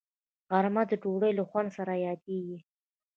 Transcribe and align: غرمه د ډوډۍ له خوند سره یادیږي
غرمه 0.49 0.83
د 0.87 0.91
ډوډۍ 1.01 1.31
له 1.37 1.43
خوند 1.49 1.69
سره 1.77 1.93
یادیږي 2.05 2.57